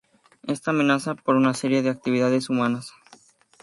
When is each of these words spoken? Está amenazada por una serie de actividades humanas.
Está 0.47 0.71
amenazada 0.71 1.21
por 1.21 1.35
una 1.35 1.53
serie 1.53 1.83
de 1.83 1.91
actividades 1.91 2.49
humanas. 2.49 2.91